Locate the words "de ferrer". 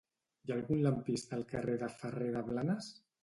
1.83-2.31